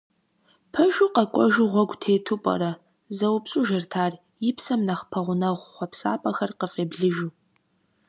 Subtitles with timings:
[0.73, 2.71] «Пэжу, къэкӀуэжу гъуэгу тету пӀэрэ?»—
[3.17, 4.13] зэупщӀыжырт ар,
[4.49, 7.31] и псэм нэхъ пэгъунэгъу хъуэпсапӀэхэр къыфӀеблыжу.